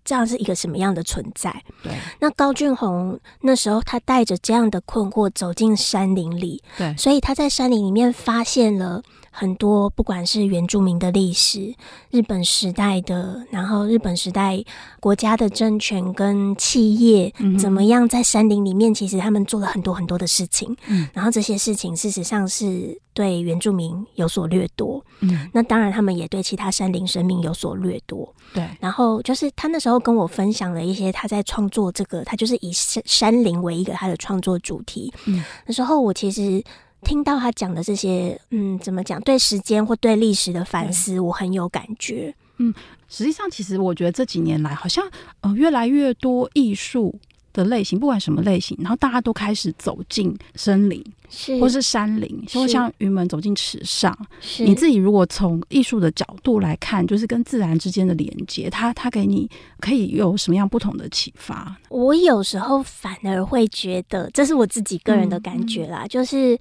[0.08, 1.50] 这样是一个什么样的存在？
[1.82, 9.02] 对，那高俊宏那时候他带着这样的困惑走进山林里，对，所以他在山林里面发现了
[9.36, 11.74] 很多，不管是原住民的历史、
[12.10, 14.64] 日本时代的，然后日本时代
[15.00, 30.00] 国家的政权跟企业怎么样在山林里面，其实他们做了很多很多的事情，嗯，然后这些事情事实上是对原住民有所掠夺，嗯，那当然他们也对其他山林生命有所掠夺，对，然后就是他那时候。
[30.06, 35.12] 跟我分享了一些他在创作这个，他就是以山山林为一个他的创作主题。
[35.24, 36.62] 嗯，那时候我其实
[37.02, 39.20] 听到他讲的这些，嗯，怎么讲？
[39.20, 42.34] 对时间或对历史的反思，我很有感觉。
[42.58, 42.72] 嗯，
[43.08, 45.06] 实际上，其实我觉得这几年来，好像
[45.42, 47.14] 呃越来越多艺术。
[47.56, 54.16] 的类型，不管什么类型，然后大家都开始走进森林，是或是山林，就像云门走进池上。
[54.40, 61.74] 是你自己如果从艺术的角度来看，就是跟自然之间的连接，它它给你可以有什么样不同的启发？
[61.88, 66.58] 我有时候反而会觉得，这是我自己个人的感觉啦，嗯、就是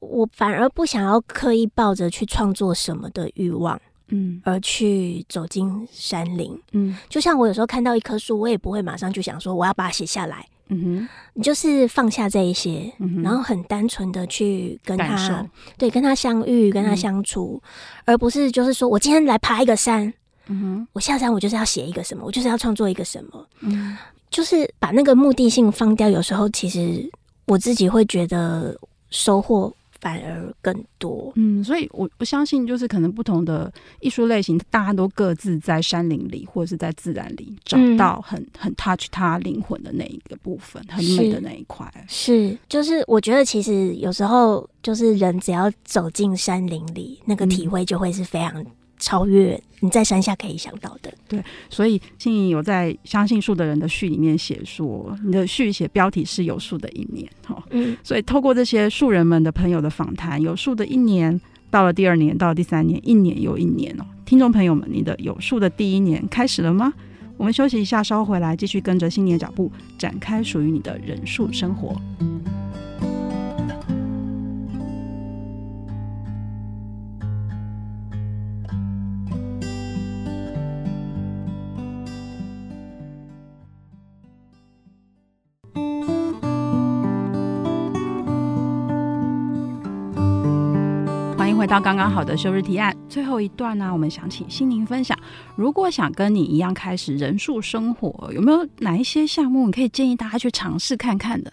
[0.00, 3.80] 我反而不想要刻意抱着去创作什么的欲望。
[4.14, 15.46] 嗯，而去走进山林，嗯，就像我有时候看到一棵树，我也不会马上就想说我要把它写下来，嗯哼，你就是放下这一些，嗯哼，然后很单纯的去跟他，
[15.76, 20.12] 对，跟他相遇，跟他相处，嗯，而不是就是说我今天来爬一个山，
[20.46, 23.96] 嗯哼，我下山我就是要写一个什么，我就是要创作一个什么，嗯，
[24.30, 27.10] 就是把那个目的性放掉，有时候其实。
[27.46, 28.74] 我自己会觉得
[29.10, 29.70] 收获
[30.04, 31.32] 反而更多。
[31.36, 41.90] 嗯，所以我我相信，就是可能不同的艺术类型，大家都各自在山林里或者是在自然里找到很、嗯、很 touch 他灵魂的那一个部分，很美的那一块。
[42.06, 48.62] 是，就是我觉得其实有时候就是人只要走进山林里，那个体会就会是非常。
[48.98, 61.38] 超越你在山下可以想到的，对，所以心怡有在《相信树的人》的序里面写说，你的序写标题是有树的一年，哈，嗯，所以透过这些树人们的朋友的访谈，有树的一年
[61.70, 66.92] 到了第二年，到了第三年，一年又一年哦，听众朋友们，你的有树的第一年开始了吗？
[67.36, 72.00] 我们休息一下，稍后回来继续跟着新年脚步，展开属于你的人树生活。
[91.64, 95.18] 回到刚刚好的休日提案最后一段呢、啊，我们想请心灵分享，
[95.56, 101.50] 如果想跟你一样开始人数生活，有没有哪一些项目你可以建议大家去尝试看看的？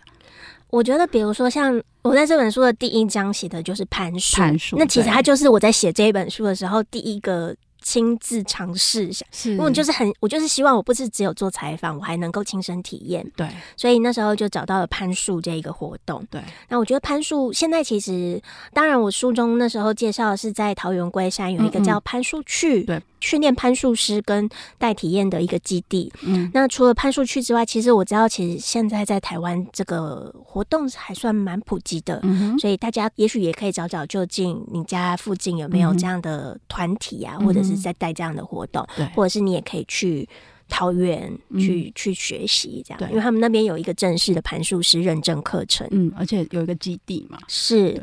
[0.69, 7.55] 我觉得，比如说像我在这本书的第一章写的就是攀树，攀树，那其实它就是我在写这一本书的时候第一个。
[7.81, 13.29] 亲自尝试一下，是，因为我就是很，我就是希望我不是只有做采访，我还能够亲身体验。
[13.35, 16.25] 对，所以那时候就找到了攀树这一个活动。
[16.29, 18.41] 对，那我觉得攀树现在其实，
[18.73, 26.13] 当然我书中那时候介绍的是在桃园龟山有一个叫攀树去，对，训练攀树师跟带体验的一个基地。
[26.21, 32.19] 嗯，那除了攀树区之外，其实我知道，其实现在在台湾这个活动还算蛮普及的。
[32.23, 37.71] 嗯，所以大家也许也可以找找就近你家附近有没有这样的团体啊，或者是。
[37.81, 40.27] 在带这样的活动，对，或者是你也可以去
[40.71, 41.29] 桃园
[41.59, 48.01] 去、嗯、去学习这样，因为他们那边有一个正式的盘术师认证课程，嗯，而且有一个基地嘛，是。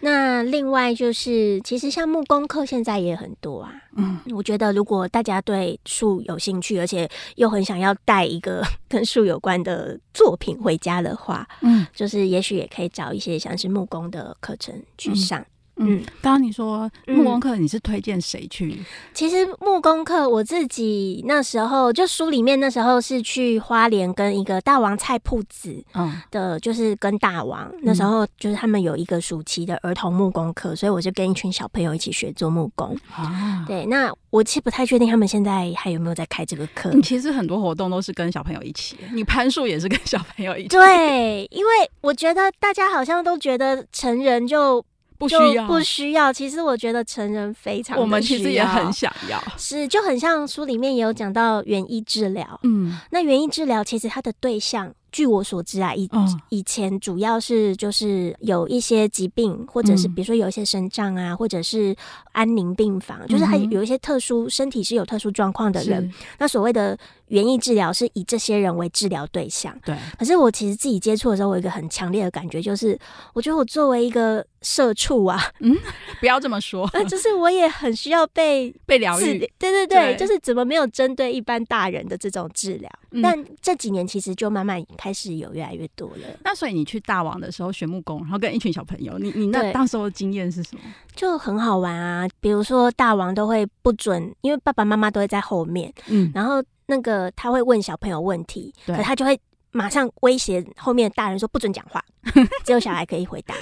[0.00, 15.40] 那另外就是，其实像木工课现在也很多啊，嗯，我觉得如果大家对树有兴趣，而且又很想要带一个 跟树有关的作品回家的话，嗯，就是也许也可以找一些像是木工的课程去上。
[15.40, 15.46] 嗯
[15.80, 18.76] 嗯，刚刚你说木工课，你是推荐谁去？
[18.78, 32.94] 嗯，其实木工课我自己那时候就书里面那时候是去花莲跟一个大王菜铺子，嗯的，就是跟大王那时候就是他们有一个暑期的儿童木工课，所以我就跟一群小朋友一起学做木工。
[33.10, 36.92] 啊，对，那我其实不太确定他们现在还有没有在开这个课。
[37.02, 40.68] 其实很多活动都是跟小朋友一起，你攀树也是跟小朋友一起。
[40.68, 41.70] 对，因为
[42.02, 44.84] 我觉得大家好像都觉得成人就。
[45.20, 46.32] 不需要，不需要。
[46.32, 49.38] 其实我觉得成人非常，我们其实也很想要。
[49.58, 52.58] 是，就很像书里面也有讲到园艺治疗。
[52.62, 54.92] 嗯，那园艺治疗其实它的对象。
[55.12, 56.08] 据我所知啊，以
[56.48, 61.94] 以前主要是就是有一些疾病，或者是比如说有一些身障啊，或者是
[62.32, 66.12] 安宁病房，就是还有一些特殊身体是有特殊状况的人。
[66.38, 69.76] 那所谓的园艺治疗是以这些人为治疗对象。
[69.84, 69.96] 对。
[70.18, 72.98] 可是我其实自己接触的时候，我有一个很强烈的感觉，就是
[73.32, 75.76] 我觉得我作为一个社畜啊，嗯，
[76.20, 79.38] 不要这么说， 那就是我也很需要被被疗愈。
[79.58, 82.90] 对对对，就是怎么没有针对一般大人的这种治疗？
[83.22, 84.80] 但这几年其实就慢慢。
[84.96, 86.26] 开始有越来越多了。
[86.44, 90.82] 那所以你去大王的时候学木工，然后跟一群小朋友，你你那当时候的经验是什么？
[91.14, 92.26] 就很好玩啊。
[92.40, 99.38] 比如说大王都会不准，因为爸爸妈妈都会在后面，嗯，然后那个他会问小朋友问题，对，可他就会
[99.72, 102.04] 马上威胁后面的大人说不准讲话。
[102.64, 103.54] 只有小孩可以回答，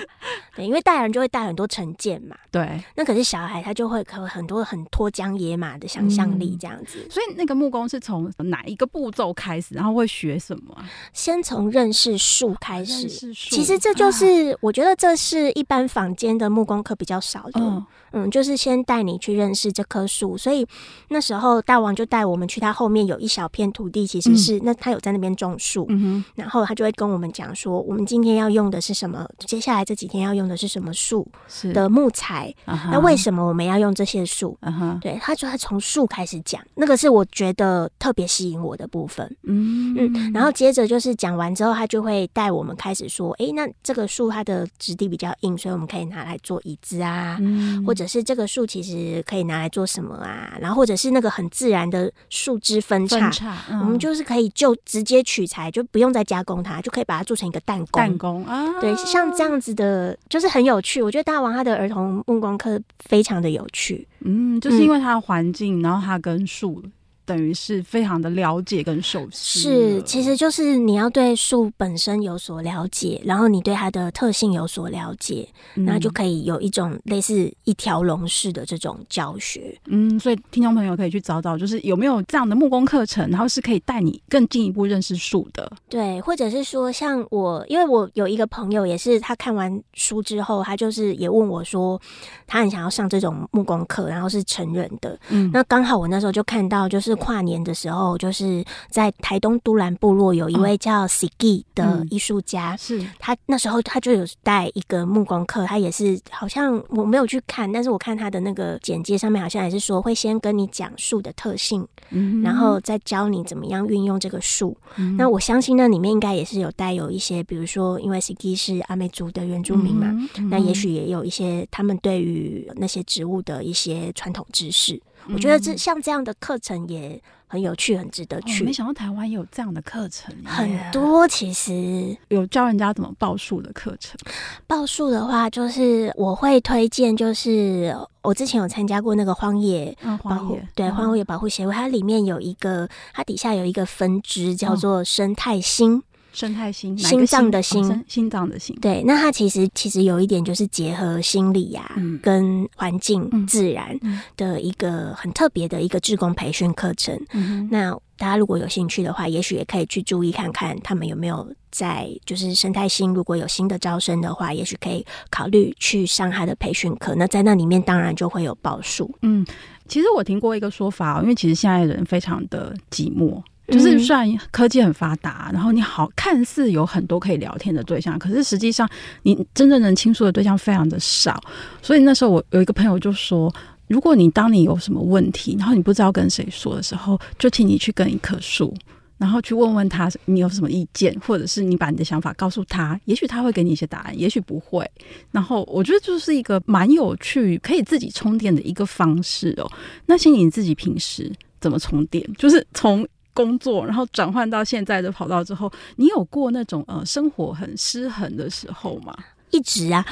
[0.57, 2.37] 对，因为大人就会带很多成见嘛。
[2.51, 7.07] 对，那可是小孩他就会可很多很脱缰野马的想象力这样子。
[7.09, 10.77] 所以那个木工是从哪一个步骤开始，然后会学什么？
[11.13, 13.03] 先从认识树开始。
[13.03, 17.87] 认识树，其实这就是我觉得这是一般坊间的木工课比较少的。
[18.11, 20.37] 嗯，就是先带你去认识这棵树。
[20.37, 20.67] 所以
[21.11, 25.87] 那时候大王就带我们去他后面有一小片土地，其实是那他有在那边种树。
[25.91, 28.48] 嗯哼，然后他就会跟我们讲说，我们今天要。
[28.51, 29.27] 用的是什么？
[29.47, 31.27] 接下来这几天要用的是什么树
[31.73, 32.55] 的木材？
[32.91, 34.99] 那为什么我们要用这些树？Uh.
[35.01, 39.25] 对，他说他从树开始讲，那个是我觉得特别吸引我的部分。
[39.45, 50.57] 嗯嗯，然后接着就是讲完之后，他就会带我们开始说：哎、欸，那这个树它的质地比较硬，所以我们可以拿来做椅子啊，嗯、或者是这个树其实可以拿来做什么啊？
[50.61, 58.01] 然后或者是那个很自然的树枝分叉，分叉嗯、我们就是可以就直接取材，就不用再加工它，就可以把它做成一个弹弓。
[58.01, 58.38] 弹弓。
[58.45, 61.03] 啊，对，像这样子的，就是很有趣。
[61.03, 64.07] 我觉得大王他的儿童木工课非常的有趣。
[64.21, 66.83] 嗯，就是因为他的环境，嗯、然后他跟树
[67.29, 69.61] 等于是非常的了解跟熟悉。
[69.61, 79.79] 是，其实就是你要对树本身有所了解，然后你对它的特性有所了解，那、嗯、就可以有一种类似一条龙式的这种教学。
[79.85, 85.71] 嗯，所以听众朋友可以去找找，就是有没有这样的木工课程，然后是可以带你更进一步认识树的。
[85.91, 92.01] 对，或者是说像我，因为我有一个朋友，也是他看完书之后，他就是也问我说，
[92.47, 95.19] 他很想要上这种木工课，然后是成人的。
[95.29, 103.07] 嗯，那刚好我那时候就看到，就是跨年的时候，就是在台东都兰部落有一位叫 Sigi 的艺术家，嗯、是。
[103.19, 114.77] 他那时候他就有带一个木工课，他也是好像我没有去看，但是我看他的那个简介上面好像也是说会先跟你讲树的特性，嗯，然后再教你怎么样运用这个树。
[114.97, 120.15] 嗯，那我相信那里面应该也是有带有一些，比如说因为 Sigi 是阿美族的原住民嘛，
[120.51, 125.01] 那也许也有一些他们对于那些植物的一些传统知识。
[125.27, 128.63] 嗯、我觉得这像这样的课程也很有趣，很值得去。
[128.63, 134.19] 哦、没想到台湾也有这样的课程，很多其实有教人家怎么报数的课程。
[134.67, 146.03] 报数的话，就是我会推荐，就是我之前有参加过那个荒野保护、嗯，对荒野保护协会，它里面有一个，它底下有一个分支叫做生态心。
[146.39, 148.79] 生态心，心脏的心，哦、心脏的心。
[148.81, 153.99] 对，那它其实其实有一点就是结合心理呀、啊嗯，跟环境、自然
[154.37, 157.69] 的一个很特别的一个志工培训课程、嗯。
[157.73, 167.17] 那大家如果有兴趣的话，也许也可以去注意看看他们有没有在就是生态心，如果有新的招生的话，也许可以考虑去上他的培训课。
[167.17, 169.13] 那在那里面当然就会有报数。
[169.23, 169.45] 嗯，
[169.89, 173.43] 其实我听过一个说法，因为其实现在人非常的寂寞。
[173.69, 178.89] 就是虽然科技很发达，然后你好看似有很多可以聊天的对象，可是实际上
[179.23, 181.39] 你真正能倾诉的对象非常的少。
[181.83, 183.55] 所以那时候我有一个朋友就说，
[183.87, 188.75] 如果你当你有什么问题，然后你不知道跟谁说的时候，就请你去跟一棵树，
[189.19, 194.91] 然后去问问他你有什么意见，或者是你把你的想法告诉他，也许他会给你一些答案，也许不会。
[195.31, 199.71] 然后我觉得就是一个蛮有趣，可以自己充电的一个方式哦。
[200.07, 202.27] 那心你自己平时怎么充电？
[202.39, 203.07] 就是从
[203.39, 209.15] 工作，然后转换到现在的跑道之后，你有过那种呃生活很失衡的时候吗？
[209.51, 210.05] 一直啊，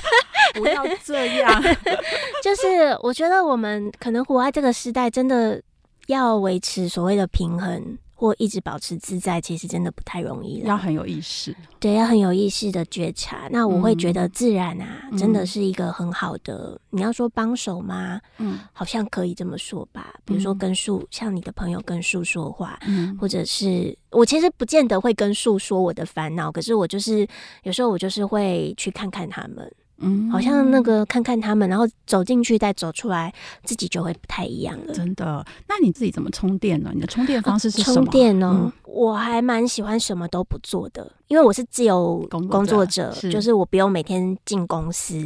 [0.54, 1.62] 不要这样。
[2.42, 5.60] 就是我觉得我们可能活在这个时代，真的
[6.06, 7.98] 要维持所谓的平衡。
[8.20, 10.68] 或一直保持自在，其实真的不太容易了。
[10.68, 13.48] 要很有意识，对，要很有意识的觉察。
[13.50, 16.72] 那我会觉得自然啊，嗯、真的是一个很好的。
[16.74, 18.20] 嗯、你要说帮手吗？
[18.36, 20.14] 嗯，好像可以这么说吧。
[20.26, 27.26] 比如说跟树、嗯，像你的朋友跟树说话，嗯，或者是我其实不见得会跟树说我的烦恼，可是我就是
[27.62, 29.72] 有时候我就是会去看看他们。
[30.00, 33.32] 嗯，好像那个看看他们，然后走进去再走出来，
[33.64, 34.94] 自己就会不太一样了。
[34.94, 35.44] 真的？
[35.68, 36.90] 那你自己怎么充电呢？
[36.94, 37.94] 你的充电方式是什么？
[37.96, 38.72] 充电呢、嗯？
[38.84, 45.24] 我还蛮喜欢什么都不做的，因为我是自由工作者，是就是我不用每天进公司。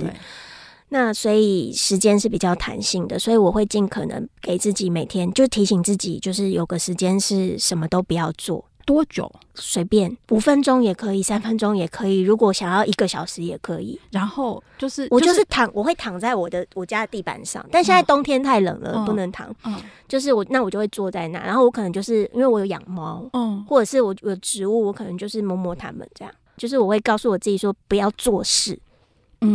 [0.90, 8.64] 那所以时间是比较弹性的，所以我会尽可能给自己每天就提醒自己，就是有个时间是什么都不要做。
[8.84, 9.30] 多久？
[9.54, 12.20] 随便，五分钟也可以，三分钟也可以。
[12.20, 14.00] 如果想要一个小时也可以。
[14.10, 17.64] 然后就是我就是躺，我会躺在我的我家的地板上。
[17.70, 19.54] 但现在冬天太冷了，嗯、不能躺。
[19.64, 26.34] 嗯，就是我那我就会坐在那，然后我可能就是因为我有养猫，嗯，或者是我有植物，我可能就是摸摸它们这样。
[26.56, 28.78] 就是我会告诉我自己说不要做事，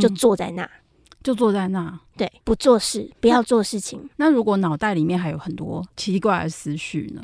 [0.02, 0.70] 就坐在那。
[1.20, 4.00] 嗯就坐在那，对，不做事，不要做事情。
[4.16, 7.22] 那，那如果脑袋里面还有很多奇怪的思绪呢？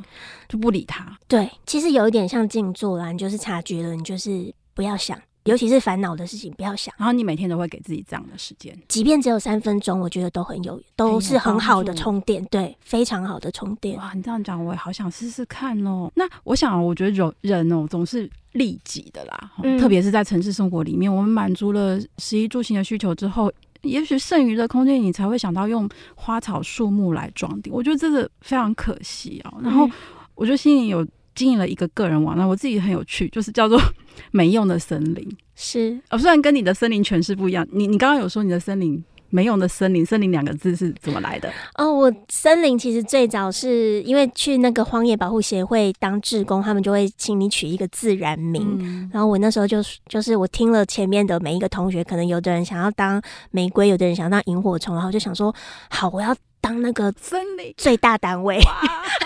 [0.50, 1.18] 就不理他。
[1.30, 6.94] 对，其实有一点像静坐啦，你就是察觉了，你就是不要想，尤其是烦恼的事情，不要想。
[6.98, 13.98] 然后你每天都会给自己这样的时间，即便只有三分钟，我觉得都很有，都是很好的充电，对，非常好的充电。
[13.98, 16.12] 哇，你这样讲，我也好想试试看哦。
[16.16, 23.50] 那我想，我觉得人人哦，总是利己的啦，嗯、特别是在城市生活里面，我们满足了食衣住行的需求之后。
[23.86, 27.74] 也许剩余的空间，你才会想到用花草树木来装订。
[27.74, 29.62] 我觉得这个非常可惜啊、喔。
[29.64, 29.90] 然后，
[30.36, 33.80] 我觉得心里有经营了一个个人网站，我自己很有趣，就是叫做
[34.32, 35.28] “没用的森林”。
[35.56, 37.68] 是，哦，虽然跟你的森林诠释不一样。
[37.72, 39.04] 你你刚刚有说你的森林。
[39.36, 41.52] 没用的森林，森林两个字是怎么来的？
[41.78, 48.78] 哦，我森林其实最早是因为去那个荒野保护协会当志工，他们就会请你取一个自然名。
[48.80, 53.22] 嗯、然后我那时候就就是我听了前面的每一个同学，可能有的人想要当
[53.52, 55.54] 玫瑰，有的人想要当萤火虫，然后就想说，
[55.90, 56.34] 好，我要。
[56.66, 58.60] 当那个森林最大单位，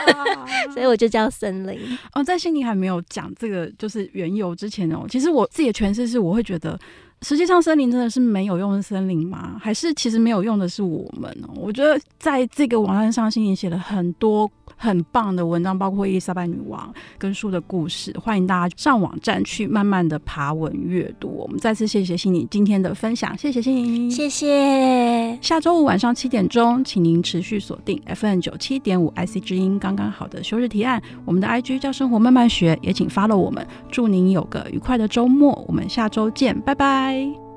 [0.76, 1.98] 所以我就叫森林。
[2.14, 6.78] 哦，在心里还没有讲这个就是缘由之前哦，其实我自己的诠释是，我会觉得。
[7.22, 9.58] 实际上，森林真的是没有用的森林吗？
[9.62, 11.50] 还是其实没有用的是我们呢？
[11.56, 14.50] 我觉得在这个网站上，心里写了很多
[14.82, 18.16] 很棒的文章，包括伊丽莎白女王跟书的故事。
[18.18, 21.28] 欢迎大家上网站去慢慢的爬文阅读。
[21.28, 25.38] 我们再次谢谢心怡今天的分享，谢谢心怡，谢谢。
[25.42, 31.02] 下周五晚上七点钟，请您持续锁定 FM 九七点五 IC 之音，刚刚好的休日提案。
[31.26, 33.68] 我们的 IG 叫生活慢慢学，也请 follow 我们。
[33.92, 37.49] 祝您有个愉快的周末，我们下周见，拜拜。